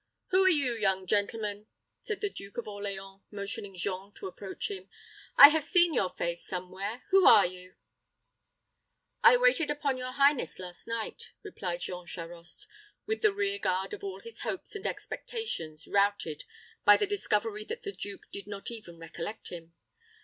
[0.29, 1.67] "Who are you, young gentleman?"
[2.01, 4.89] said the Duke of Orleans, motioning Jean to approach him.
[5.37, 7.75] "I have seen your face somewhere who are you?"
[9.23, 12.67] "I waited upon your highness last night," replied Jean Charost,
[13.05, 16.45] with the rear guard of all his hopes and expectations routed
[16.83, 19.75] by the discovery that the duke did not even recollect him.